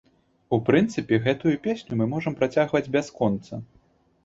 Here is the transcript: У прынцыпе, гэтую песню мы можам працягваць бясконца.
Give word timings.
У 0.55 0.57
прынцыпе, 0.69 1.19
гэтую 1.27 1.53
песню 1.69 1.99
мы 2.01 2.09
можам 2.15 2.39
працягваць 2.41 2.85
бясконца. 2.99 3.63